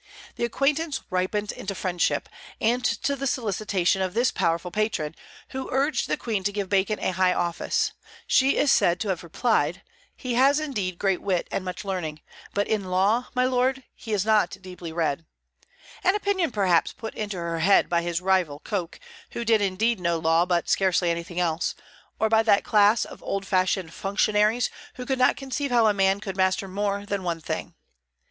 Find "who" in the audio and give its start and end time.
5.49-5.69, 19.33-19.45, 24.95-25.05